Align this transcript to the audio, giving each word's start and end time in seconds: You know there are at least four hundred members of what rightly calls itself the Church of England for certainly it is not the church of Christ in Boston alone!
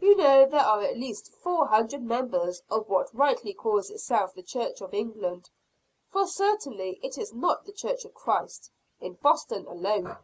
You 0.00 0.16
know 0.16 0.46
there 0.46 0.62
are 0.62 0.80
at 0.80 0.96
least 0.96 1.30
four 1.30 1.66
hundred 1.66 2.00
members 2.00 2.62
of 2.70 2.88
what 2.88 3.14
rightly 3.14 3.52
calls 3.52 3.90
itself 3.90 4.32
the 4.32 4.42
Church 4.42 4.80
of 4.80 4.94
England 4.94 5.50
for 6.10 6.26
certainly 6.26 6.98
it 7.02 7.18
is 7.18 7.34
not 7.34 7.66
the 7.66 7.72
church 7.72 8.06
of 8.06 8.14
Christ 8.14 8.70
in 8.98 9.12
Boston 9.20 9.66
alone! 9.66 10.16